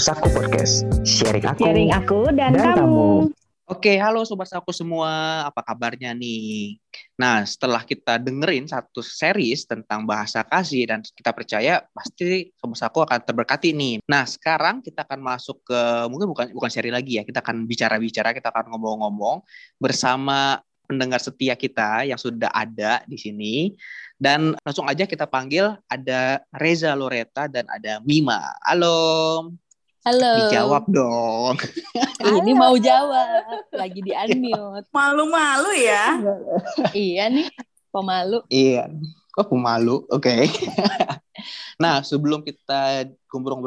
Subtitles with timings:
[0.00, 0.88] Saku Podcast.
[1.04, 2.80] Sharing aku, Sharing aku dan, dan kamu.
[2.80, 3.08] kamu.
[3.68, 6.80] Oke, halo sobat saku semua, apa kabarnya nih?
[7.20, 13.04] Nah, setelah kita dengerin satu series tentang bahasa kasih dan kita percaya pasti sobat saku
[13.04, 14.00] akan terberkati nih.
[14.08, 18.32] Nah, sekarang kita akan masuk ke mungkin bukan bukan seri lagi ya, kita akan bicara-bicara,
[18.32, 19.44] kita akan ngomong-ngomong
[19.76, 23.76] bersama pendengar setia kita yang sudah ada di sini.
[24.16, 28.48] Dan langsung aja kita panggil ada Reza Loreta dan ada Mima.
[28.64, 29.52] Halo.
[30.00, 30.48] Halo.
[30.48, 31.60] Dijawab dong.
[32.40, 34.88] Ini mau jawab, lagi di unmute.
[34.96, 36.16] Malu-malu ya.
[36.96, 37.44] iya nih,
[37.92, 38.40] pemalu.
[38.48, 38.88] Iya.
[39.36, 40.08] Kok pemalu?
[40.08, 40.48] Oke.
[41.82, 43.12] nah, sebelum kita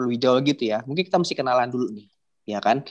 [0.09, 2.09] lebih jauh gitu ya, mungkin kita mesti kenalan dulu nih,
[2.49, 2.81] ya kan?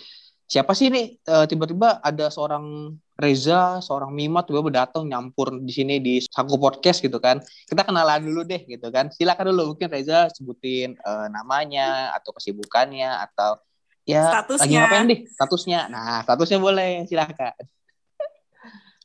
[0.46, 6.00] Siapa sih nih eh, tiba-tiba ada seorang Reza, seorang Mima tiba-tiba datang nyampur di sini
[6.00, 7.44] di Saku Podcast gitu kan.
[7.68, 9.12] Kita kenalan dulu deh gitu kan.
[9.12, 13.60] Silakan dulu mungkin Reza sebutin eh, namanya atau kesibukannya atau
[14.08, 14.80] ya lagi Statusnya.
[14.82, 15.80] ngapain deh statusnya.
[15.92, 17.54] Nah, statusnya boleh silakan.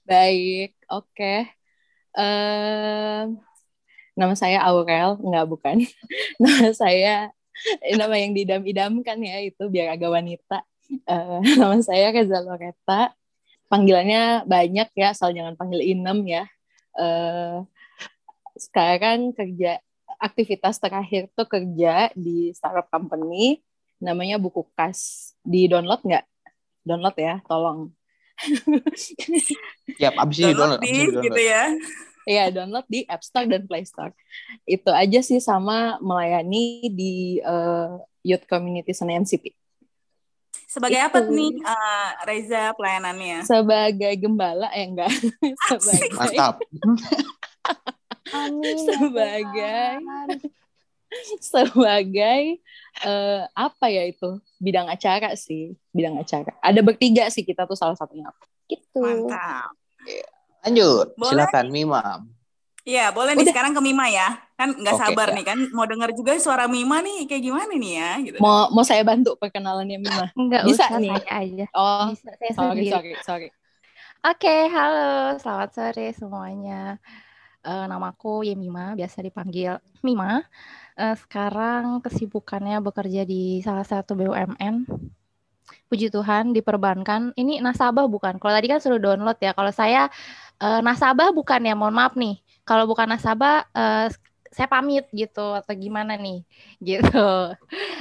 [0.07, 1.35] Baik, oke.
[2.17, 3.23] Eh,
[4.17, 5.77] nama saya Aurel, enggak bukan.
[6.41, 7.29] nama saya
[7.99, 10.63] nama yang didam-idamkan ya itu biar agak wanita.
[10.89, 13.11] Eh, nama saya Reza Loreta.
[13.67, 16.43] Panggilannya banyak ya, asal jangan panggil Inem ya.
[16.97, 17.57] Eh,
[18.57, 19.83] sekarang kerja
[20.17, 23.61] aktivitas terakhir tuh kerja di startup company
[24.01, 25.33] namanya Buku Kas.
[25.43, 26.25] Di download nggak?
[26.87, 27.91] Download ya, tolong.
[30.01, 31.25] Yap, abis ini Download download, abis di, ini download.
[31.27, 31.63] gitu ya.
[32.27, 34.11] Iya, download di App Store dan Play Store.
[34.67, 37.91] Itu aja sih sama melayani di eh,
[38.27, 39.55] Youth Community Senayan City.
[40.77, 41.07] Sebagai Itu.
[41.09, 43.39] apa nih eh, Reza pelayanannya?
[43.49, 45.09] Sebagai gembala, eh enggak.
[45.73, 46.55] sebagai Mantap.
[48.85, 49.97] sebagai
[51.41, 52.41] sebagai
[53.01, 54.37] eh, apa ya itu?
[54.61, 56.53] Bidang acara sih, bidang acara.
[56.61, 58.29] Ada bertiga sih kita tuh salah satunya.
[58.69, 59.01] Gitu.
[59.01, 59.73] Mantap.
[60.61, 61.29] Lanjut, Boleh.
[61.33, 62.21] silakan Mima.
[62.87, 63.51] Iya, boleh nih Udah.
[63.51, 64.27] sekarang ke Mima ya.
[64.55, 65.35] Kan nggak Oke, sabar ya.
[65.35, 68.37] nih kan mau dengar juga suara Mima nih kayak gimana nih ya gitu.
[68.39, 70.25] Mau mau saya bantu perkenalannya Mima?
[70.39, 71.11] Enggak Bisa usah nih.
[71.11, 71.65] saya aja.
[71.75, 72.89] Oh, Bisa saya sorry, sendiri.
[72.89, 73.47] sorry, sorry.
[74.25, 75.35] Oke, halo.
[75.41, 76.97] Selamat sore semuanya.
[77.67, 80.41] Eh, namaku Yemima, biasa dipanggil Mima.
[80.99, 84.75] Eh, sekarang kesibukannya bekerja di salah satu BUMN.
[85.91, 87.31] Puji Tuhan di perbankan.
[87.35, 88.39] Ini nasabah bukan?
[88.39, 89.51] Kalau tadi kan suruh download ya.
[89.55, 90.07] Kalau saya
[90.63, 92.39] eh, nasabah bukan ya, mohon maaf nih.
[92.67, 94.11] Kalau bukan nasabah, eh,
[94.51, 96.43] saya pamit gitu atau gimana nih,
[96.99, 97.29] gitu.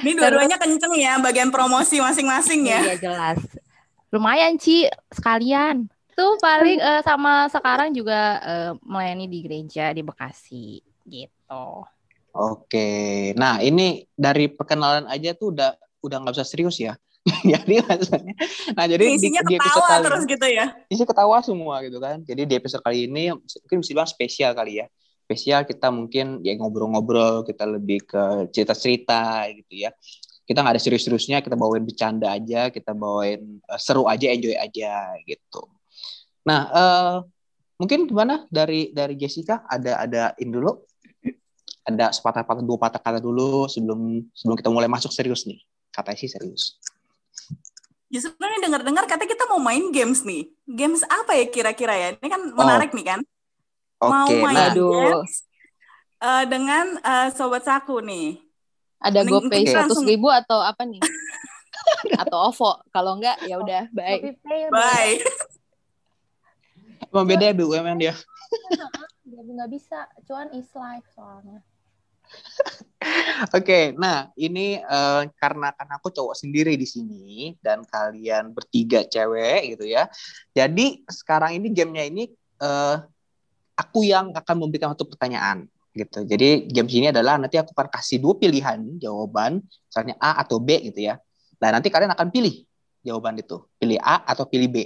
[0.03, 2.83] Ini dua-duanya kenceng ya bagian promosi masing-masing ya.
[2.83, 3.39] Iya jelas.
[4.11, 5.87] Lumayan Ci, sekalian.
[6.17, 11.87] Tuh paling eh, sama sekarang juga eh, melayani di gereja di Bekasi gitu.
[12.37, 15.73] Oke, nah ini dari perkenalan aja tuh udah
[16.05, 16.93] udah nggak usah serius ya.
[17.53, 18.35] jadi maksudnya,
[18.79, 20.67] nah jadi di, Isinya di episode ketawa kali terus gitu ya.
[20.87, 22.23] isi ketawa semua gitu kan.
[22.23, 24.87] Jadi di episode kali ini mungkin bisa bilang spesial kali ya.
[25.27, 29.91] Spesial kita mungkin ya ngobrol-ngobrol, kita lebih ke cerita-cerita gitu ya.
[30.47, 35.19] Kita nggak ada serius-seriusnya, kita bawain bercanda aja, kita bawain eh, seru aja, enjoy aja
[35.27, 35.67] gitu.
[36.47, 37.17] Nah, eh,
[37.83, 40.79] mungkin gimana dari dari Jessica ada ada in dulu
[41.87, 45.61] ada sepatah patah dua patah kata dulu sebelum sebelum kita mulai masuk serius nih
[45.93, 46.81] katanya sih serius
[48.07, 50.47] Justru nih dengar-dengar katanya kita mau main games nih.
[50.65, 52.09] Games apa ya kira-kira ya?
[52.15, 53.21] Ini kan menarik nih kan.
[53.99, 55.33] Mau oke main nah games
[56.23, 58.39] eh, dengan eh, sobat saku nih.
[59.03, 61.01] Ada Mending GoPay seratus langsung- ribu atau apa nih?
[62.23, 62.81] atau OVO?
[62.95, 64.21] Kalau enggak ya udah, bye.
[64.23, 65.15] Pay udah Bye.
[67.13, 68.15] emang beda ya BUMN dia
[69.27, 71.61] dia nggak bisa, cuan is live soalnya.
[73.57, 79.77] Oke, nah ini eh, karena kan aku cowok sendiri di sini dan kalian bertiga cewek
[79.77, 80.09] gitu ya.
[80.57, 82.25] Jadi sekarang ini gamenya ini
[82.63, 82.97] eh,
[83.77, 86.25] aku yang akan memberikan satu pertanyaan gitu.
[86.25, 90.93] Jadi game ini adalah nanti aku akan kasih dua pilihan jawaban, misalnya A atau B
[90.93, 91.17] gitu ya.
[91.61, 92.65] Nah nanti kalian akan pilih
[93.01, 94.77] jawaban itu, pilih A atau pilih B.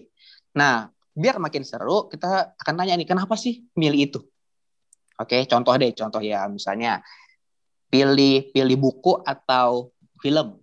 [0.54, 4.20] Nah biar makin seru, kita akan nanya nih kenapa sih milih itu?
[5.20, 7.04] Oke, contoh deh, contoh ya misalnya
[7.90, 9.90] pilih pilih buku atau
[10.22, 10.60] film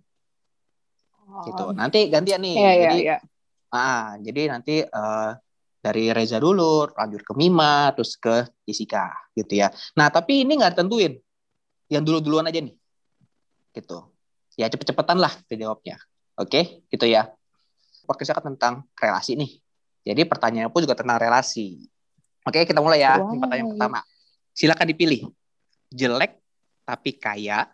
[1.44, 1.64] gitu.
[1.76, 2.56] Nanti gantian nih.
[2.56, 2.62] Oh.
[2.62, 3.16] Iya, iya, jadi, iya.
[3.70, 5.30] ah, jadi nanti eh,
[5.78, 9.70] dari Reza dulu, lanjut ke Mima, terus ke Jessica gitu ya.
[9.94, 11.14] Nah, tapi ini nggak tentuin.
[11.88, 12.74] Yang dulu-duluan aja nih.
[13.72, 13.98] Gitu.
[14.58, 15.96] Ya cepet-cepetan lah kita jawabnya.
[16.36, 17.30] Oke, gitu ya.
[18.04, 19.50] Podcastnya kan tentang relasi nih.
[20.08, 21.84] Jadi pertanyaannya pun juga tentang relasi.
[22.44, 23.20] Oke, kita mulai ya.
[23.20, 23.40] Wow.
[23.44, 24.00] pertanyaan pertama.
[24.56, 25.20] Silakan dipilih.
[25.92, 26.36] Jelek
[26.88, 27.68] tapi kaya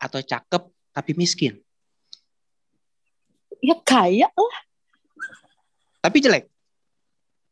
[0.00, 1.60] atau cakep tapi miskin?
[3.60, 4.56] Ya kaya lah.
[6.00, 6.48] Tapi jelek.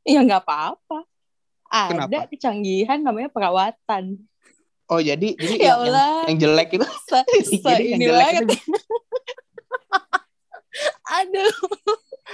[0.02, 1.04] Ya nggak apa-apa.
[1.68, 2.28] Ada Kenapa?
[2.28, 4.16] kecanggihan namanya perawatan.
[4.88, 6.12] Oh jadi jadi Ya yang, yang, Allah.
[6.28, 7.20] yang jelek itu Se,
[7.52, 8.44] se Jadi yang ini jelek banget.
[8.48, 8.60] itu-
[11.12, 11.52] Aduh,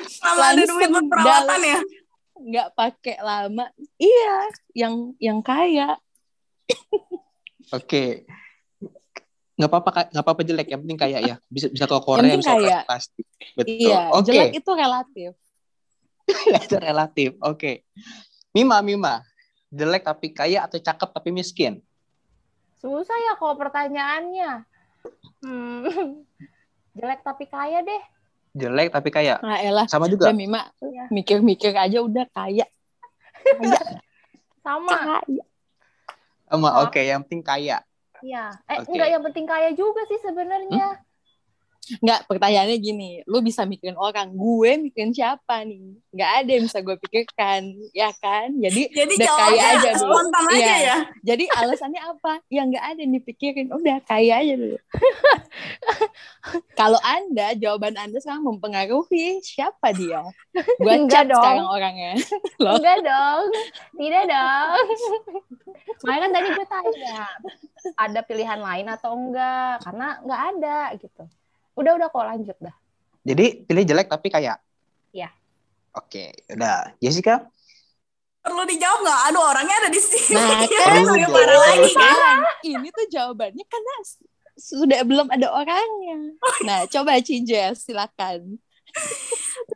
[0.07, 1.79] Sama ada duit buat perawatan ya.
[2.39, 3.67] nggak pakai lama.
[3.97, 4.37] Iya,
[4.73, 5.99] yang yang kaya.
[7.73, 8.25] Oke.
[9.59, 11.37] Nggak apa-apa nggak apa-apa jelek, yang penting kayak ya.
[11.51, 12.79] Bisa bisa ke Korea, bisa kaya.
[12.83, 13.27] ke plastik.
[13.59, 13.75] Betul.
[13.91, 14.25] Iya, Oke.
[14.31, 15.31] jelek itu relatif.
[16.65, 17.31] itu relatif.
[17.43, 17.83] Oke.
[18.55, 19.25] Mima, Mima.
[19.69, 21.83] Jelek tapi kaya atau cakep tapi miskin?
[22.79, 24.65] Susah ya kalau pertanyaannya.
[25.43, 26.23] Hmm.
[26.99, 28.03] Jelek tapi kaya deh.
[28.57, 29.39] Jelek tapi kaya.
[29.45, 30.27] Nah, elah, Sama udah juga.
[30.33, 31.11] Mima Iya.
[31.13, 32.67] mikir-mikir aja udah kaya.
[33.49, 33.81] Kaya,
[34.61, 35.23] Sama.
[35.23, 35.45] kaya.
[36.51, 36.69] Sama.
[36.89, 37.77] oke, yang penting kaya.
[38.25, 38.39] Iya.
[38.71, 38.91] Eh, Oke.
[38.91, 40.85] enggak yang penting kaya juga sih sebenarnya.
[41.99, 45.97] Nggak, pertanyaannya gini, lu bisa mikirin orang, gue mikirin siapa nih?
[46.13, 47.61] Nggak ada yang bisa gue pikirkan,
[47.91, 48.53] ya kan?
[48.55, 50.01] Jadi, Jadi Udah kaya aja dulu.
[50.05, 50.77] spontan aja Iya.
[50.77, 50.97] ya.
[51.25, 52.33] jadi alasannya apa?
[52.47, 54.77] Ya nggak ada yang dipikirin, udah kaya aja dulu.
[56.75, 60.21] Kalau anda, jawaban anda sekarang mempengaruhi siapa dia?
[60.77, 61.41] Gue Enggak chat dong.
[61.41, 62.13] sekarang orangnya.
[62.63, 62.77] Loh.
[62.77, 63.43] Enggak dong.
[63.97, 64.85] Tidak dong.
[66.05, 67.17] Makanya kan tadi gue tanya,
[67.97, 69.73] ada pilihan lain atau enggak?
[69.83, 71.23] Karena enggak ada gitu.
[71.79, 72.75] Udah udah kok lanjut dah.
[73.23, 74.59] Jadi pilih jelek tapi kaya.
[75.11, 75.31] Iya.
[75.95, 76.91] Oke, udah.
[76.99, 77.47] Jessica?
[78.39, 79.21] Perlu dijawab nggak?
[79.29, 80.35] Aduh orangnya ada di sini.
[80.35, 81.91] Nah, Ya, kan Perlu lebih parah lagi.
[81.91, 83.95] sekarang ini tuh jawabannya karena
[84.55, 86.19] sudah belum ada orangnya.
[86.65, 88.59] Nah, coba Cijes, silakan.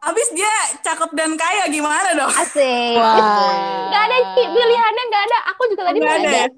[0.01, 0.51] Habis dia
[0.81, 2.33] cakep dan kaya gimana dong?
[2.33, 2.97] Asik.
[2.97, 3.87] Wah.
[3.87, 5.39] Enggak ada pilihannya enggak ada.
[5.53, 6.51] Aku juga tadi Nggak mau ada ada.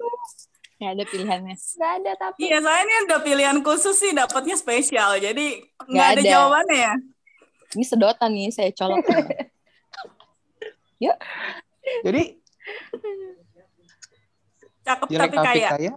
[0.75, 0.91] Ya?
[0.91, 1.55] Nggak ada pilihannya.
[1.55, 2.39] Enggak ada tapi.
[2.43, 5.15] Iya, soalnya ini udah pilihan khusus sih, dapatnya spesial.
[5.17, 6.29] Jadi nggak Nggak ada ada.
[6.29, 6.93] jawabannya ya.
[7.75, 9.03] Ini sedotan nih, saya colok.
[12.05, 12.23] Jadi
[14.85, 15.69] Cakep jelek tapi kaya.
[15.73, 15.93] kaya.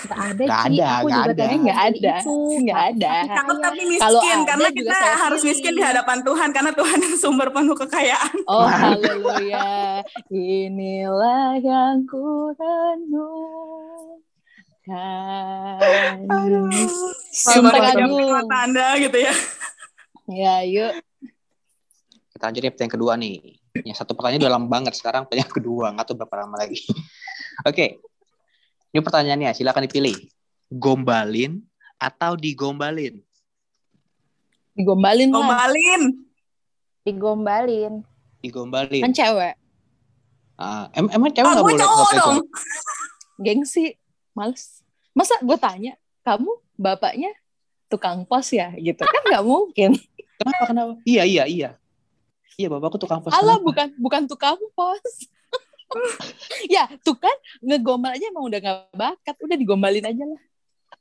[0.00, 0.68] Enggak ada Nggak Ci.
[0.70, 1.42] ada, Aku nggak juga ada.
[1.42, 2.12] tadi Nggak mau ada.
[2.20, 2.36] Itu.
[2.60, 3.12] Nggak ada.
[3.30, 6.98] Cakep tapi Kalau miskin ada karena kita saya harus miskin di hadapan Tuhan karena Tuhan
[7.00, 8.34] yang sumber penuh kekayaan.
[8.48, 9.68] Oh, haleluya.
[10.30, 12.50] Inilah yang ku.
[17.30, 18.50] Sumpah Baru jam Agung.
[18.50, 19.34] Anda gitu ya.
[20.30, 20.92] Ya, yuk.
[22.34, 23.36] Kita lanjut ya pertanyaan kedua nih.
[23.86, 26.78] Yang satu pertanyaan udah lama banget sekarang pertanyaan kedua nggak tahu berapa lama lagi.
[27.68, 28.02] Oke.
[28.90, 30.16] Ini pertanyaannya silakan dipilih.
[30.68, 31.62] Gombalin
[31.96, 33.22] atau digombalin?
[34.74, 35.30] Digombalin.
[35.30, 36.02] Gombalin.
[37.02, 37.94] Digombalin.
[38.40, 39.02] Digombalin.
[39.02, 39.54] Kan cewek.
[40.54, 41.82] Ah, em- emang cewek Ah, nggak gue boleh?
[41.82, 42.36] cowok dong.
[43.38, 43.94] Gengsi.
[44.34, 44.82] Males.
[45.10, 45.92] Masa gue tanya,
[46.22, 47.30] kamu bapaknya
[47.86, 48.70] tukang pos ya?
[48.74, 49.02] Gitu.
[49.02, 49.90] Kan nggak mungkin.
[50.38, 50.92] Kenapa kenapa?
[51.02, 51.70] Iya iya iya.
[52.54, 53.34] Iya bapakku tukang pos.
[53.34, 55.26] Allah bukan bukan tukang pos.
[56.70, 60.40] Ya, tuh kan ngegombal aja emang udah gak bakat, udah digombalin aja lah.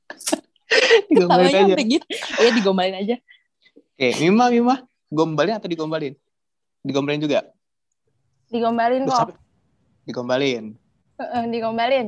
[1.10, 1.76] Digombalin aja.
[1.82, 2.06] gitu.
[2.38, 3.16] Iya, digombalin aja.
[3.98, 4.76] Oke, Mima Mima,
[5.10, 6.14] gombalin atau digombalin?
[6.86, 7.50] Digombalin juga.
[8.54, 9.34] Digombalin kok.
[10.06, 10.78] Digombalin.
[11.20, 12.08] Heeh, Digombalin.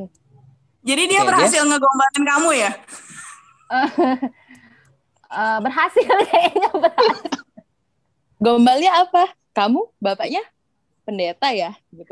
[0.82, 2.72] Jadi dia Oke, berhasil ngegombalin kamu ya?
[5.32, 7.40] Eh, berhasil kayaknya berhasil.
[8.36, 9.32] Gombalnya apa?
[9.56, 10.44] Kamu bapaknya
[11.08, 11.72] pendeta ya?
[11.88, 12.12] Gitu.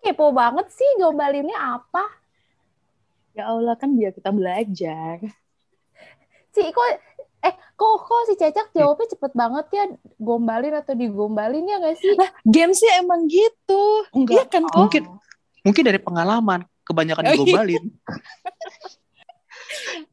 [0.00, 2.04] Kepo banget sih gombalinnya apa?
[3.36, 5.20] Ya Allah, kan biar kita belajar.
[6.50, 6.86] Si kok
[7.40, 9.84] eh kok kok si Cecak jawabnya cepet banget ya
[10.20, 12.12] gombalin atau digombalin ya gak sih?
[12.16, 13.82] Lah, gamesnya emang gitu.
[14.12, 14.34] Enggak.
[14.34, 14.76] Iya kan kok?
[14.76, 15.02] Mungkin
[15.62, 17.36] mungkin dari pengalaman kebanyakan Oh, iya.
[17.38, 17.84] digombalin.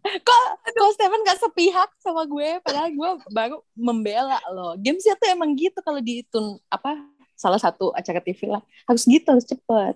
[0.07, 2.61] Kok, kok Stephen gak sepihak sama gue?
[2.61, 4.77] Padahal gue baru membela loh.
[4.77, 6.93] Gamesnya tuh emang gitu kalau dihitung apa
[7.37, 8.59] salah satu acara TV lah.
[8.83, 9.93] Harus gitu, harus cepet.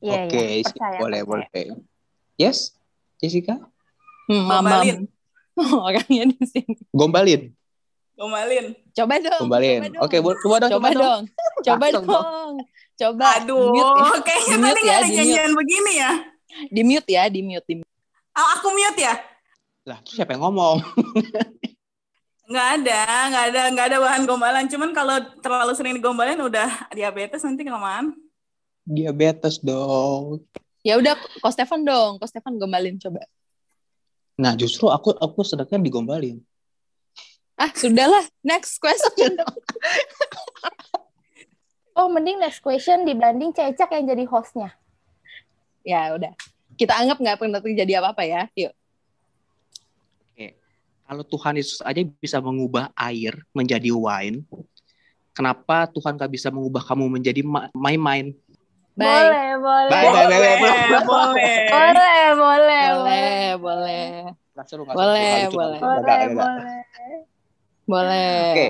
[0.00, 0.60] Iya Oke, iya.
[0.60, 0.74] sip.
[0.74, 1.72] Percaya, boleh percaya.
[1.72, 1.86] boleh.
[2.34, 2.74] Yes,
[3.16, 3.56] Jessica,
[4.26, 4.98] Hmm, Gombalin.
[5.54, 5.76] mamam.
[5.86, 6.74] Orangnya di sini.
[6.90, 7.42] gombalin,
[8.14, 8.66] Gombalin.
[8.90, 9.40] Coba dong.
[9.44, 9.80] gombalin.
[9.80, 10.02] Coba dong.
[10.02, 11.22] Oke, bo- coba dong, coba, dong.
[11.62, 12.54] Coba dong.
[12.96, 13.26] Coba.
[13.38, 14.20] Aduh, ya.
[14.20, 16.10] kayaknya Di-mute tadi ya, ada janjian begini ya.
[16.66, 17.64] Di mute ya, di mute.
[17.64, 17.92] Di mute.
[18.32, 19.14] Oh, aku mute ya?
[19.84, 20.80] Lah, terus siapa yang ngomong?
[22.50, 24.66] Nggak ada, nggak ada, nggak ada bahan gombalan.
[24.66, 28.10] Cuman kalau terlalu sering digombalin udah diabetes nanti kelamaan.
[28.82, 30.42] Diabetes dong.
[30.82, 32.18] Ya udah, Ko Stefan dong.
[32.18, 33.22] Ko Stefan gombalin coba.
[34.34, 36.42] Nah, justru aku aku sedangkan digombalin.
[37.54, 38.26] Ah, sudahlah.
[38.42, 39.38] Next question.
[42.00, 44.72] Oh mending next question dibanding Cecak yang jadi hostnya.
[45.84, 46.32] ya udah.
[46.80, 48.42] Kita anggap nggak pernah terjadi apa-apa ya.
[48.56, 48.72] Yuk.
[51.10, 54.46] Kalau Tuhan Yesus aja bisa mengubah air menjadi wine,
[55.34, 57.42] kenapa Tuhan gak bisa mengubah kamu menjadi
[57.74, 58.30] main-main?
[58.94, 59.26] Bye.
[59.26, 59.90] Boleh, boleh.
[59.90, 60.74] Bye, bye, bye, bye, bye.
[61.02, 64.06] boleh boleh Boleh, boleh, Boleh, boleh.
[64.94, 65.80] Boleh, boleh.
[65.82, 66.46] Boleh, nggak, nggak.
[66.46, 67.18] boleh.
[67.90, 68.30] Boleh.
[68.30, 68.66] Oke,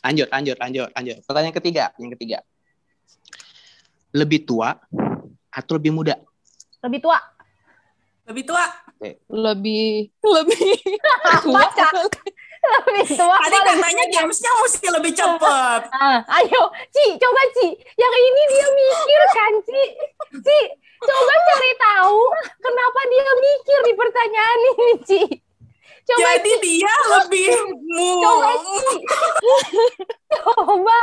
[0.00, 1.16] lanjut, lanjut, lanjut, lanjut.
[1.28, 2.38] Pertanyaan ketiga, yang ketiga.
[4.16, 4.80] Lebih tua
[5.52, 6.16] atau lebih muda?
[6.80, 7.20] Lebih tua.
[8.26, 8.64] lebih tua
[9.28, 10.72] Lebih lebih
[11.44, 11.62] tua.
[12.66, 13.36] Lebih tua.
[13.38, 17.66] tadi katanya gamesnya mesti lebih cepet Ah, ayo, Ci, coba Ci.
[17.94, 19.84] Yang ini dia mikir kan, Ci.
[20.42, 20.60] Ci,
[20.98, 22.18] coba cari tahu
[22.58, 25.22] kenapa dia mikir di pertanyaan ini, Ci.
[26.06, 27.50] Coba jadi dia lebih
[27.90, 28.86] mu Coba, Ci.
[30.32, 31.00] Coba.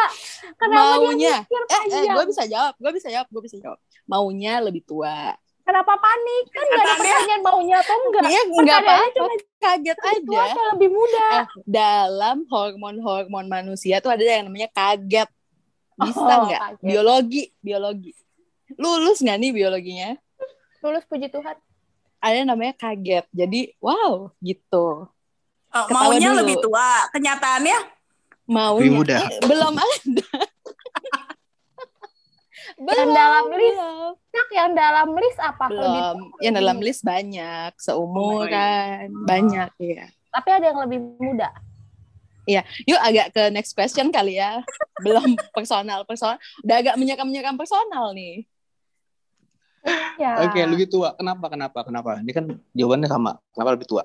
[0.55, 1.43] Kenapa Maunya.
[1.43, 3.79] dia mikir Eh, eh gue bisa jawab, gue bisa jawab, gue bisa jawab.
[4.03, 5.35] Maunya lebih tua.
[5.63, 6.43] Kenapa panik?
[6.49, 8.21] Kan nggak ada pertanyaan maunya atau enggak.
[8.25, 9.15] Iya, enggak Pertanyaannya apa-apa.
[9.15, 10.41] cuma Kaget aja.
[10.45, 11.25] atau lebih muda.
[11.31, 15.29] Eh, dalam hormon-hormon manusia tuh ada yang namanya kaget.
[15.95, 16.61] Bisa Oh, nggak?
[16.61, 16.83] kaget.
[16.83, 18.11] Biologi, biologi.
[18.75, 20.09] Lulus nggak nih biologinya?
[20.79, 21.55] Lulus puji Tuhan.
[22.19, 23.23] Ada yang namanya kaget.
[23.29, 25.07] Jadi, wow, gitu.
[25.69, 26.39] Oh, Ketawa maunya dulu.
[26.43, 27.79] lebih tua kenyataannya
[28.43, 29.15] Maunya Lebih muda.
[29.17, 30.27] eh, belum ada.
[32.85, 34.13] Belum, dalam list belum.
[34.53, 35.65] Yang dalam list apa?
[35.69, 36.17] Lebih belum.
[36.17, 40.05] tua, Yang lebih dalam list banyak, Oh seumuran, banyak ya.
[40.33, 41.49] Tapi ada yang lebih muda.
[42.83, 44.59] Yuk agak ke next question kali ya.
[45.05, 46.41] Belum personal, personal.
[46.65, 48.43] Udah agak menyekam-menyekam personal nih.
[50.15, 50.47] Ya.
[50.47, 51.15] Oke, lebih tua.
[51.15, 51.51] Kenapa?
[51.51, 51.79] Kenapa?
[51.83, 52.09] Kenapa?
[52.19, 53.31] Ini kan jawabannya sama.
[53.51, 54.03] Kenapa lebih tua?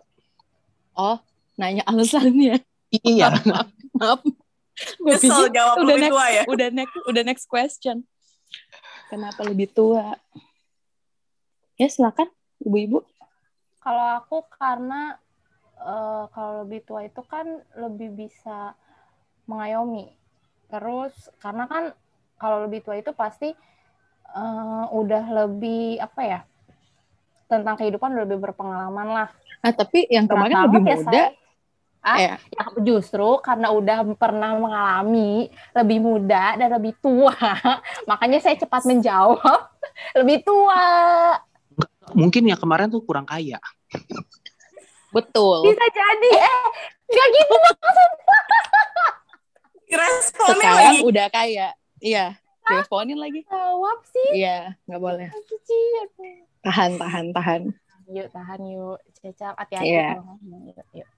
[0.95, 1.19] Oh,
[1.59, 2.63] nanya alasannya.
[2.91, 3.35] Iya.
[3.99, 4.23] Maaf.
[4.99, 7.97] Gue kesel pikir jawab udah lebih next, tua ya udah next, udah next question.
[9.09, 10.13] Kenapa lebih tua?
[11.81, 12.29] Ya silakan,
[12.61, 13.09] ibu-ibu.
[13.81, 15.17] Kalau aku karena
[15.81, 18.77] eh, kalau lebih tua itu kan lebih bisa
[19.49, 20.13] mengayomi.
[20.69, 21.97] Terus karena kan
[22.37, 23.49] kalau lebih tua itu pasti
[24.37, 26.41] eh, udah lebih apa ya?
[27.49, 29.29] Tentang kehidupan udah lebih berpengalaman lah.
[29.65, 31.09] Ah, tapi yang kemarin lebih ya, muda.
[31.09, 31.27] saya.
[32.09, 37.37] Ah, Eh, ya justru karena udah pernah mengalami lebih muda dan lebih tua,
[38.11, 39.69] makanya saya cepat menjawab
[40.25, 40.85] lebih tua.
[42.17, 43.61] Mungkin yang kemarin tuh kurang kaya.
[45.13, 45.69] betul.
[45.69, 46.65] Bisa jadi, eh,
[47.13, 48.39] nggak gitu maksudnya.
[50.01, 51.69] responnya Sekarang lagi udah kaya.
[52.01, 52.27] Iya,
[52.65, 53.41] teleponin lagi.
[53.45, 54.31] Jawab sih.
[54.41, 55.29] Iya, nggak boleh.
[56.65, 57.63] Tahan, tahan, tahan.
[58.09, 59.93] Yuk tahan yuk, cecap hati-hati.
[59.93, 60.17] Iya.
[60.17, 60.63] kalau ngomong.
[60.73, 61.09] Yuk, yuk.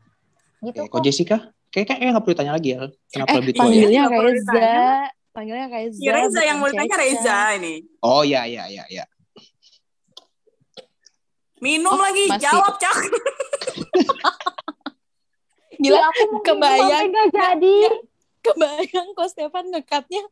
[0.61, 0.93] Gitu Oke, kok.
[0.93, 1.37] kok Jessica?
[1.67, 2.81] Kayaknya kayaknya nggak perlu tanya lagi ya.
[3.07, 3.65] Kenapa Eh, lebih tua ya?
[3.65, 4.71] panggilnya perlu Reza.
[5.31, 5.99] Panggilnya Reza.
[5.99, 6.97] Ya, Reza yang mau Ceca.
[6.97, 9.05] Reza ini Oh ya ya ya ya.
[11.59, 12.43] minum Oh, lagi masih.
[12.43, 12.97] jawab cak
[15.77, 17.09] Gila, Iya, aku mau kebayang.
[17.31, 17.77] jadi.
[18.43, 20.25] kebayang kok Stefan ngekatnya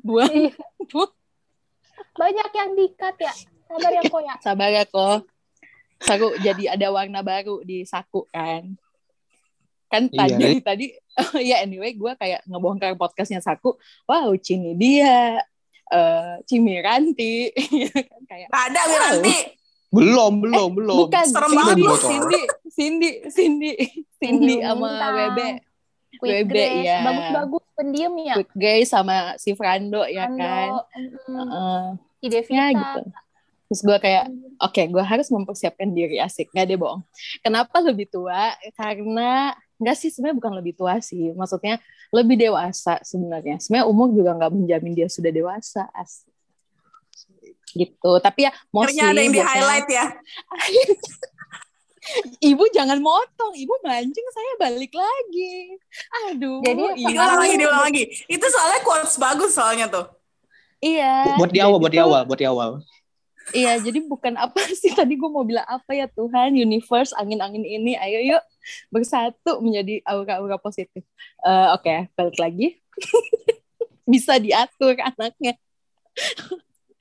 [0.00, 0.26] buang.
[0.28, 0.54] Iya.
[0.90, 1.10] buang.
[2.12, 3.30] Banyak yang dikat ya.
[3.64, 4.34] Sabar ya kok ya.
[4.44, 5.26] Sabar ya kok.
[5.98, 8.74] Saku jadi ada warna baru di saku kan.
[9.88, 10.86] Kan Iya, tadi tadi
[11.50, 13.74] ya anyway gue kayak ngebongkar podcastnya Saku.
[14.04, 15.40] Wow, Cini dia
[15.88, 17.48] eh Cimiranti
[18.12, 19.36] kan kayak ada Wiranti
[19.88, 20.96] Belum belum belum.
[21.08, 21.84] bukan Serem Cindy.
[21.96, 23.72] Cindy, Cindy, Cindy,
[24.20, 24.92] Cindy sama.
[25.00, 25.38] WB,
[26.20, 26.98] Quick WB, Grace, ya.
[27.08, 28.34] bagus-bagus pendiam ya.
[28.36, 30.68] Quick Gay sama si Frando ya Ando, kan.
[30.92, 31.82] mm, Heeh.
[32.20, 33.00] Ide ya gitu.
[33.68, 34.24] Terus gue kayak,
[34.60, 36.52] oke gue harus mempersiapkan diri asik.
[36.52, 37.02] Nggak deh bohong.
[37.40, 38.52] Kenapa lebih tua?
[38.76, 41.30] Karena, nggak sih sebenarnya bukan lebih tua sih.
[41.32, 41.78] Maksudnya
[42.10, 43.62] lebih dewasa sebenarnya.
[43.62, 45.86] Sebenarnya umur juga nggak menjamin dia sudah dewasa.
[45.94, 46.30] Asik.
[47.72, 48.12] Gitu.
[48.18, 50.06] Tapi ya, mostly akhirnya ada yang di highlight ya
[52.40, 53.52] Ibu jangan motong.
[53.52, 55.76] Ibu mancing saya balik lagi.
[56.32, 56.64] Aduh.
[56.64, 57.08] Jadi, ibu.
[57.12, 60.06] diulang lagi diulang lagi itu soalnya quotes bagus soalnya tuh
[60.78, 61.34] Iya.
[61.36, 62.70] Buat di awal, buat di tuh- awal, buat di awal.
[63.54, 67.96] Iya, jadi bukan apa sih tadi gue mau bilang apa ya Tuhan, universe, angin-angin ini,
[67.96, 68.42] ayo yuk
[68.92, 71.04] bersatu menjadi aura-aura positif.
[71.44, 72.66] Eh, Oke, balik lagi.
[74.12, 75.56] Bisa diatur anaknya.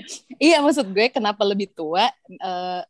[0.44, 2.08] iya, maksud gue kenapa lebih tua?
[2.30, 2.82] eh,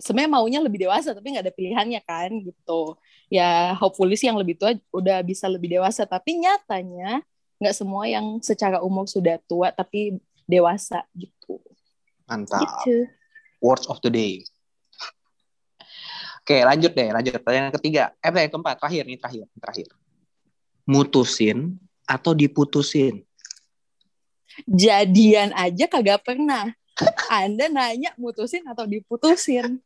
[0.00, 2.96] Sebenarnya maunya lebih dewasa, tapi nggak ada pilihannya kan, gitu.
[3.28, 7.20] Ya, hopefully sih yang lebih tua udah bisa lebih dewasa, tapi nyatanya
[7.60, 10.16] nggak semua yang secara umur sudah tua tapi
[10.48, 11.60] dewasa gitu.
[12.30, 12.86] Mantap.
[12.86, 13.10] Gitu.
[13.58, 14.46] Words of the day.
[16.40, 17.36] Oke, lanjut deh, lanjut.
[17.42, 18.14] Pertanyaan ketiga.
[18.22, 19.88] Eh, pertanyaan keempat, terakhir nih, terakhir, terakhir.
[20.88, 21.76] Mutusin
[22.08, 23.26] atau diputusin?
[24.66, 26.72] Jadian aja kagak pernah.
[27.30, 29.78] Anda nanya mutusin atau diputusin.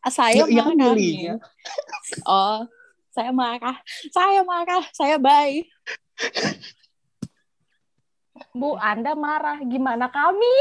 [0.00, 1.34] Ah, Saya Ya, marah ya.
[2.24, 2.64] Oh,
[3.10, 3.76] Saya marah.
[4.12, 4.84] Saya marah.
[4.94, 5.66] Saya baik.
[8.58, 9.58] Bu, Anda marah.
[9.64, 10.54] Gimana kami?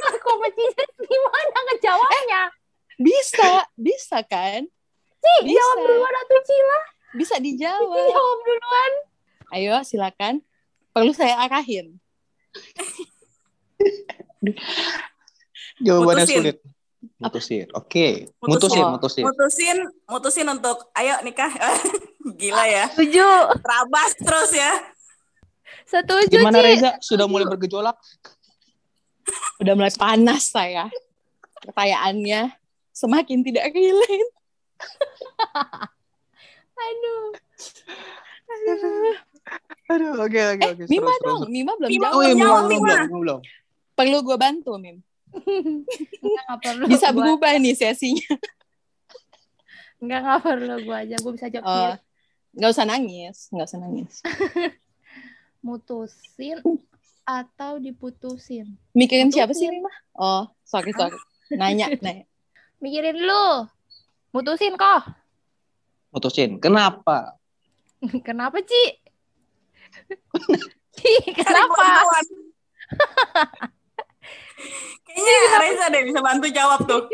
[0.00, 2.42] Cici gimana ngejawabnya?
[3.00, 4.64] Bisa, bisa kan?
[5.20, 5.56] Ci, Bisa.
[5.56, 6.78] jawab duluan atuh Cila.
[7.12, 8.08] Bisa Cici dijawab.
[8.08, 8.92] jawab duluan.
[9.50, 10.40] Ayo, silakan.
[10.90, 11.98] Perlu saya arahin.
[15.80, 16.38] Jawabannya Mutusin.
[16.40, 16.56] sulit.
[17.16, 17.66] Mutusin.
[17.72, 18.06] Oke.
[18.44, 18.84] Mutusin.
[18.84, 19.24] Mutusin, mutusin.
[19.24, 19.76] Mutusin,
[20.06, 21.48] mutusin untuk ayo nikah.
[22.40, 22.84] Gila ya.
[22.92, 23.28] Setuju.
[23.60, 24.72] Terabas terus ya.
[25.88, 26.64] Setuju, Gimana Ci.
[26.64, 26.90] Reza?
[27.00, 27.96] Sudah mulai bergejolak?
[29.60, 30.88] Udah mulai panas saya.
[31.60, 32.56] Pertanyaannya
[32.90, 34.30] semakin tidak relate.
[36.80, 37.24] Aduh.
[39.90, 40.84] Aduh, oke, oke, Eh, oke.
[40.88, 41.40] Mima Terus, dong.
[41.44, 41.52] terus.
[41.52, 42.16] Mima belum Mima jawab.
[42.16, 42.94] Oh iya, Mima, belum, Mima.
[43.04, 43.40] belum, belum.
[43.92, 44.96] Perlu gue bantu, Mim.
[45.30, 46.84] Enggak, perlu.
[46.88, 47.16] Bisa gua.
[47.20, 48.32] berubah nih sesinya.
[50.00, 51.16] Enggak, nggak perlu gua aja.
[51.20, 51.92] Gua bisa jawab Oh,
[52.56, 53.36] nggak usah nangis.
[53.52, 54.14] Nggak usah nangis.
[55.66, 56.58] Mutusin
[57.24, 58.76] atau diputusin?
[58.96, 59.82] Mikirin siapa sih, Mutusin.
[59.82, 59.92] Mima?
[60.16, 61.16] Oh, sorry, sorry.
[61.54, 62.24] Nanya, nanya.
[62.80, 63.68] Mikirin dulu.
[64.34, 65.10] Mutusin kok.
[66.14, 66.58] Mutusin.
[66.62, 67.38] Kenapa?
[68.26, 68.84] Kenapa, Ci?
[71.00, 71.86] Ci, kenapa?
[75.06, 77.06] Kayaknya Reza deh bisa bantu jawab tuh.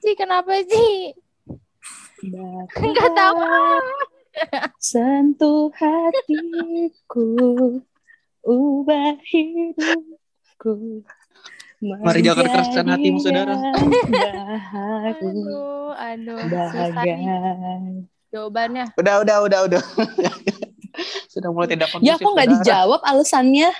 [0.00, 1.16] Ci, kenapa, Ci?
[2.80, 3.40] Enggak tahu.
[4.78, 7.28] Sentuh hatiku,
[8.44, 11.04] ubah hidupku.
[11.80, 13.56] Mari jaga kekerasaan hatimu, saudara.
[13.56, 16.38] Aduh, aduh.
[16.48, 17.16] Bahagia.
[18.30, 18.84] jawabannya.
[19.00, 19.82] Udah, udah, udah, udah.
[21.32, 22.10] Sudah mulai tidak kondusif.
[22.10, 23.70] Ya, kok nggak dijawab alasannya?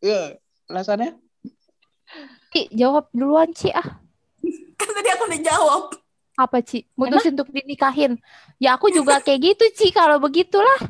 [0.00, 0.38] Iya,
[0.70, 1.18] alasannya?
[2.54, 3.68] Ci, jawab duluan, Ci.
[3.74, 3.98] Ah,
[4.78, 5.82] Kan tadi aku udah jawab.
[6.40, 6.88] apa, Ci?
[6.96, 8.16] Mutusin untuk dinikahin.
[8.56, 10.80] Ya, aku juga kayak gitu, Ci, kalau begitulah.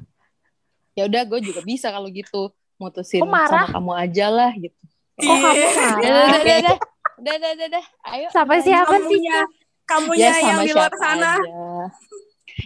[0.92, 3.68] Ya udah, gue juga bisa kalau gitu mutusin marah?
[3.68, 4.80] sama kamu aja lah gitu.
[5.16, 5.52] Kok kamu.
[5.52, 6.40] Udah, marah?
[6.40, 6.76] udah, udah,
[7.20, 7.84] udah, udah, udah, udah.
[8.08, 8.26] Ayo.
[8.26, 8.32] Lanjut.
[8.32, 8.72] siapa sih,
[9.20, 9.38] Kamunya,
[9.84, 11.32] kamunya Ya yang sama di luar siapa sana.
[11.36, 11.60] aja.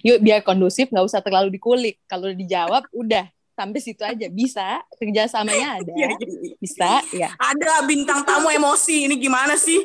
[0.00, 2.00] Yuk biar kondusif nggak usah terlalu dikulik.
[2.04, 6.54] Kalau udah dijawab udah sampai situ aja bisa kerjasamanya ada Iya, iya, iya.
[6.58, 9.06] bisa ya Ada bintang tamu emosi.
[9.06, 9.78] Ini gimana sih?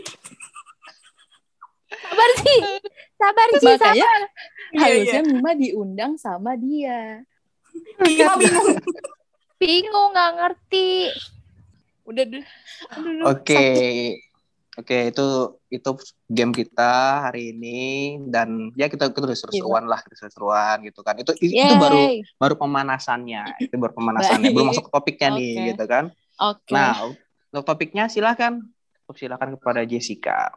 [1.89, 2.55] Sabar, Ci.
[3.19, 4.09] Sabar, makanya
[4.69, 7.25] Iya, harusnya Mima diundang sama dia
[7.99, 8.67] Bima bingung.
[9.59, 10.89] Bingung, nggak ngerti.
[12.09, 12.45] udah deh
[13.29, 13.65] Oke.
[14.79, 15.27] Oke, itu
[15.67, 15.89] itu
[16.31, 21.19] game kita hari ini dan ya kita kita seru-seruan lah, kita seru-seruan gitu kan.
[21.19, 21.75] Itu itu Yeay.
[21.75, 22.03] baru
[22.39, 23.59] baru pemanasannya.
[23.59, 24.55] Itu baru pemanasannya.
[24.55, 25.67] Belum masuk ke topiknya nih Oke.
[25.75, 26.05] gitu kan.
[26.39, 26.95] oke Nah,
[27.51, 28.63] untuk topiknya silahkan
[29.17, 30.53] silakan kepada Jessica.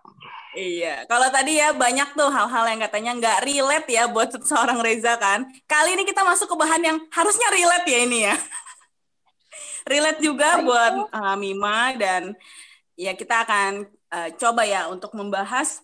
[0.52, 5.16] Iya, kalau tadi ya banyak tuh hal-hal yang katanya nggak relate ya buat seorang Reza
[5.16, 5.48] kan.
[5.64, 8.36] Kali ini kita masuk ke bahan yang harusnya relate ya ini ya.
[9.92, 12.36] relate juga buat uh, Mima dan
[13.00, 15.80] ya kita akan uh, coba ya untuk membahas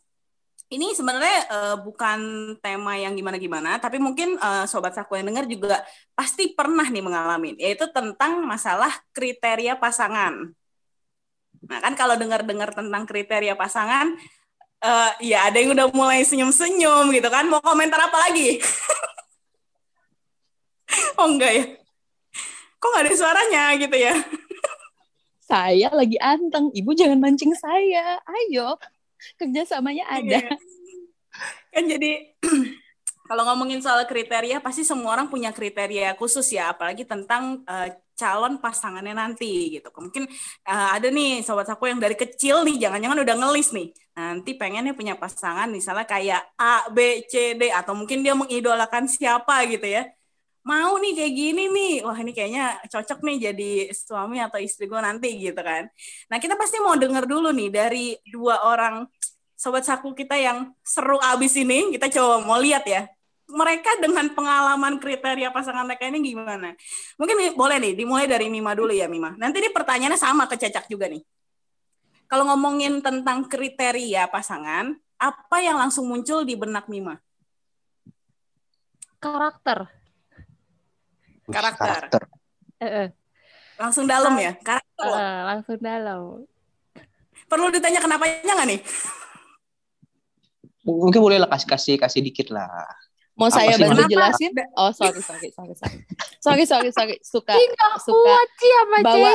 [0.69, 2.21] ini sebenarnya uh, bukan
[2.61, 5.81] tema yang gimana-gimana, tapi mungkin uh, sobat saku yang dengar juga
[6.13, 10.53] pasti pernah nih mengalami, yaitu tentang masalah kriteria pasangan.
[11.65, 14.13] Nah kan kalau dengar-dengar tentang kriteria pasangan,
[14.79, 18.59] eh ya ada yang udah mulai senyum-senyum gitu kan, mau komentar apa lagi?
[21.19, 21.65] oh enggak ya?
[22.79, 24.15] Kok nggak ada suaranya gitu ya?
[25.49, 28.77] saya lagi anteng ibu jangan mancing saya ayo
[29.41, 30.53] kerjasamanya ada Iya.
[31.73, 32.37] kan jadi
[33.33, 38.59] kalau ngomongin soal kriteria pasti semua orang punya kriteria khusus ya apalagi tentang eh, calon
[38.59, 39.95] pasangannya nanti gitu.
[39.95, 40.27] Mungkin
[40.67, 43.89] eh, ada nih sobat aku yang dari kecil nih jangan-jangan udah ngelis nih.
[44.19, 49.63] Nanti pengennya punya pasangan misalnya kayak A B C D atau mungkin dia mengidolakan siapa
[49.71, 50.11] gitu ya.
[50.67, 51.95] Mau nih kayak gini nih.
[52.03, 55.87] Wah ini kayaknya cocok nih jadi suami atau istri gue nanti gitu kan.
[56.27, 59.07] Nah kita pasti mau denger dulu nih dari dua orang
[59.55, 61.95] sobat saku kita yang seru abis ini.
[61.95, 63.07] Kita coba mau lihat ya
[63.49, 66.77] mereka dengan pengalaman kriteria pasangan mereka ini gimana
[67.17, 70.61] mungkin nih, boleh nih dimulai dari Mima dulu ya Mima nanti ini pertanyaannya sama ke
[70.61, 71.25] Cecak juga nih
[72.29, 77.17] kalau ngomongin tentang kriteria pasangan apa yang langsung muncul di benak Mima
[79.19, 79.91] Karakter.
[81.51, 82.23] Karakter.
[82.79, 83.09] Eh, eh,
[83.81, 85.19] langsung dalam ya karakter loh.
[85.19, 86.23] eh, langsung dalam.
[87.49, 88.81] perlu ditanya kenapanya nggak nih
[90.89, 92.89] Mungkin boleh lah kasih kasih kasih dikit lah.
[93.39, 95.97] Mau Apa saya bantu jelasin oh sorry sorry sorry sorry
[96.43, 99.33] sorry sorry sorry suka nggak suka kuat sih sama bawa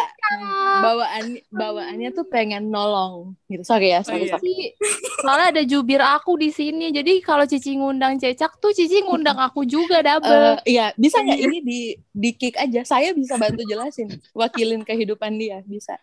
[0.84, 4.36] bawaan bawaannya tuh pengen nolong gitu sorry ya sorry, iya.
[4.36, 4.76] sorry.
[5.24, 6.92] Soalnya ada jubir aku di sini.
[6.92, 10.60] Jadi kalau Cici ngundang Cecak tuh Cici ngundang aku juga double.
[10.68, 11.80] Eh, iya bisa nggak ini di
[12.12, 15.96] di kick aja saya bisa bantu jelasin wakilin kehidupan dia bisa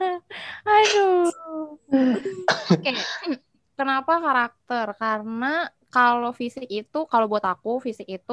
[0.76, 1.32] Aduh.
[2.76, 2.92] Oke.
[3.80, 4.86] Kenapa karakter?
[5.00, 8.32] Karena kalau fisik itu, kalau buat aku fisik itu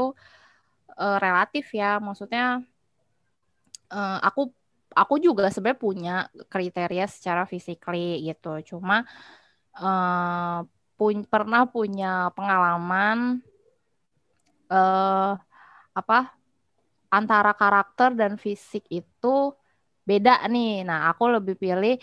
[1.02, 2.00] eh, relatif ya.
[2.06, 2.62] Maksudnya
[3.94, 4.42] eh, aku
[4.98, 6.14] aku juga sebenarnya punya
[6.52, 8.50] kriteria secara physically gitu.
[8.76, 9.04] Cuma
[9.78, 10.58] eh
[10.98, 13.42] pun pernah punya pengalaman
[14.72, 15.32] eh
[16.00, 16.18] apa
[17.18, 19.28] antara karakter dan fisik itu
[20.10, 20.84] beda nih.
[20.90, 21.96] Nah, aku lebih pilih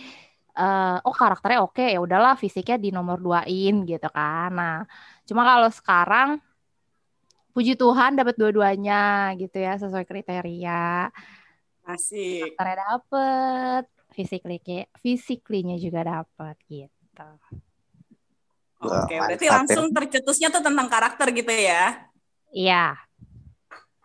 [0.59, 4.51] eh oh karakternya oke ya udahlah fisiknya di nomor duain gitu kan.
[4.61, 4.75] Nah,
[5.25, 6.29] cuma kalau sekarang
[7.55, 11.09] puji Tuhan dapat dua-duanya gitu ya sesuai kriteria.
[11.85, 12.57] Asik.
[12.59, 14.59] Karakternya dapet, physically
[14.99, 17.29] physically-nya juga dapet gitu.
[18.85, 19.53] Oke, berarti mantap ya.
[19.61, 22.11] langsung tercetusnya tuh tentang karakter gitu ya.
[22.53, 22.99] Iya.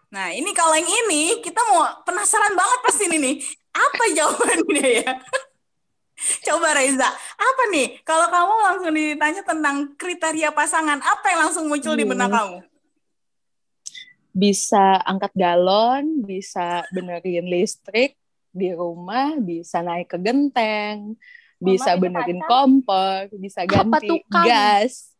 [0.10, 3.36] Nah, ini kalau yang ini kita mau penasaran banget pasti ini nih.
[3.70, 5.12] Apa jawabannya ya?
[6.48, 8.04] Coba Reza, apa nih?
[8.04, 12.38] Kalau kamu langsung ditanya tentang kriteria pasangan, apa yang langsung muncul di benak Hmm.
[12.38, 12.58] kamu?
[14.30, 18.14] bisa angkat galon bisa benerin listrik
[18.54, 21.18] di rumah bisa naik ke genteng
[21.60, 22.48] bisa itu benerin pacar.
[22.48, 25.12] kompor bisa ganti gas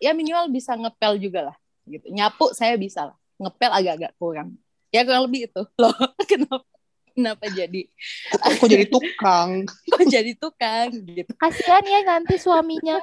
[0.00, 4.56] ya minimal bisa ngepel juga lah gitu nyapu saya bisa lah ngepel agak-agak kurang
[4.90, 5.94] ya kurang lebih itu loh
[6.30, 6.69] kenapa
[7.12, 7.90] kenapa jadi?
[8.32, 9.66] Kok, kok jadi tukang?
[9.92, 11.32] kok jadi tukang gitu?
[11.36, 13.02] Kasihan ya nanti suaminya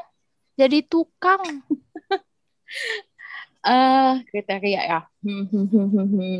[0.58, 1.44] jadi tukang.
[3.68, 5.02] eh kriteria ya.
[5.22, 6.40] Hmm, hmm, hmm,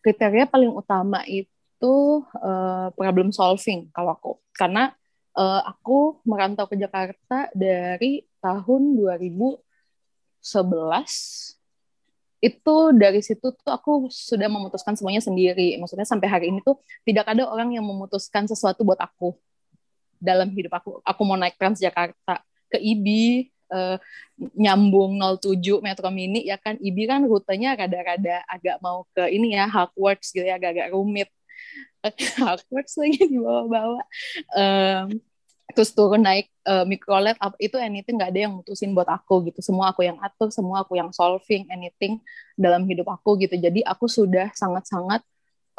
[0.00, 4.38] kriteria paling utama itu eh, problem solving kalau aku.
[4.54, 4.94] Karena
[5.34, 11.57] eh, aku merantau ke Jakarta dari tahun 2011
[12.38, 15.74] itu dari situ tuh aku sudah memutuskan semuanya sendiri.
[15.78, 19.34] Maksudnya sampai hari ini tuh tidak ada orang yang memutuskan sesuatu buat aku
[20.22, 21.02] dalam hidup aku.
[21.02, 23.96] Aku mau naik Transjakarta ke IBI eh,
[24.54, 26.78] nyambung 07 Metro Mini ya kan?
[26.78, 31.30] IBI kan rutenya rada-rada agak mau ke ini ya Hogwarts gitu ya agak-agak rumit.
[32.38, 34.04] Hogwarts lagi di bawah-bawah.
[34.54, 35.18] Em,
[35.76, 39.60] terus turun naik eh, mikrolet apa itu anything nggak ada yang mutusin buat aku gitu.
[39.60, 42.20] Semua aku yang atur semua aku yang solving anything
[42.56, 43.54] dalam hidup aku gitu.
[43.60, 45.20] Jadi aku sudah sangat-sangat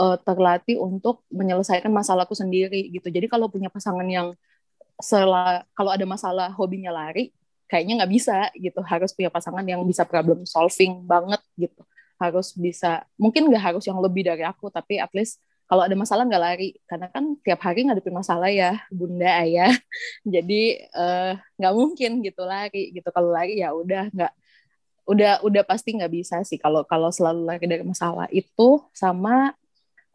[0.02, 3.10] eh, terlatih untuk menyelesaikan masalahku sendiri gitu.
[3.10, 4.38] Jadi kalau punya pasangan yang
[5.00, 7.32] sela kalau ada masalah hobinya lari
[7.66, 8.80] kayaknya nggak bisa gitu.
[8.86, 11.82] Harus punya pasangan yang bisa problem solving banget gitu.
[12.22, 16.26] Harus bisa mungkin nggak harus yang lebih dari aku tapi at least kalau ada masalah
[16.26, 19.70] nggak lari karena kan tiap hari ngadepin masalah ya bunda ayah.
[20.34, 23.10] Jadi eh, nggak mungkin gitu lari gitu.
[23.14, 24.34] Kalau lari ya udah nggak
[25.10, 26.58] udah udah pasti nggak bisa sih.
[26.58, 29.54] Kalau kalau selalu lari dari masalah itu sama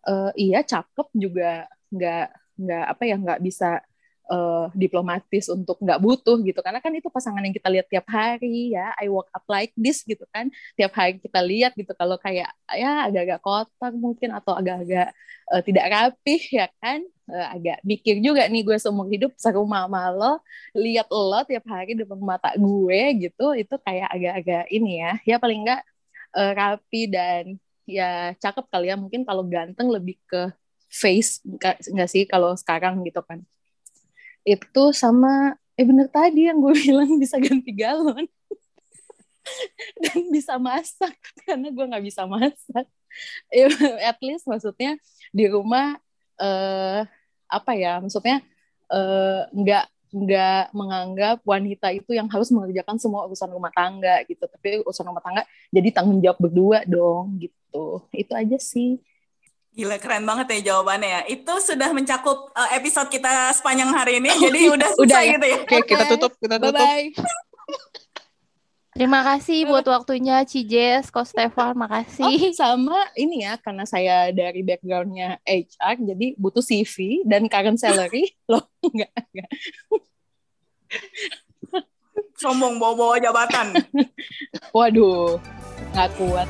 [0.09, 1.71] eh, iya cakep juga.
[1.95, 2.27] Nggak
[2.59, 3.67] nggak apa ya nggak bisa
[4.33, 6.61] eh, diplomatis untuk nggak butuh gitu.
[6.65, 8.93] Karena kan itu pasangan yang kita lihat tiap hari ya.
[8.97, 10.49] I walk up like this gitu kan.
[10.79, 15.13] Tiap hari kita lihat gitu kalau kayak ya agak-agak kotor mungkin atau agak-agak
[15.53, 17.01] eh, tidak rapih ya kan.
[17.25, 20.33] Eh, agak mikir juga nih gue seumur hidup serumah sama lo
[20.77, 25.13] lihat lo tiap hari depan mata gue gitu itu kayak agak-agak ini ya.
[25.29, 25.81] Ya paling enggak
[26.37, 27.45] eh, rapi dan
[27.89, 28.97] ya cakep kali ya.
[29.01, 30.53] Mungkin kalau ganteng lebih ke
[30.89, 33.43] face enggak sih kalau sekarang gitu kan
[34.45, 38.29] itu sama eh bener tadi yang gue bilang bisa ganti galon.
[40.05, 42.87] Dan bisa masak karena gue nggak bisa masak.
[43.55, 43.71] Ya,
[44.11, 44.99] at least maksudnya
[45.31, 45.95] di rumah
[46.35, 47.07] eh
[47.47, 48.43] apa ya maksudnya
[48.91, 54.43] eh, nggak nggak menganggap wanita itu yang harus mengerjakan semua urusan rumah tangga gitu.
[54.51, 58.03] Tapi urusan rumah tangga jadi tanggung jawab berdua dong gitu.
[58.11, 58.99] Itu aja sih
[59.75, 61.21] Gila keren banget ya jawabannya ya.
[61.27, 64.31] Itu sudah mencakup uh, episode kita sepanjang hari ini.
[64.47, 65.33] Jadi udah selesai Udah ya?
[65.35, 65.59] gitu ya.
[65.67, 66.87] Oke, kita tutup, kita bye tutup.
[66.87, 67.07] bye
[68.95, 72.55] Terima kasih buat waktunya Cijes, Ko Stefan, Oh, makasih.
[72.55, 78.63] sama ini ya karena saya dari backgroundnya HR jadi butuh CV dan current salary loh
[78.87, 79.51] enggak enggak
[82.39, 83.75] Sombong bawa-bawa jabatan.
[84.79, 85.43] waduh
[85.91, 86.47] nggak kuat